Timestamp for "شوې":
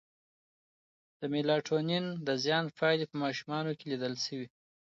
4.25-4.47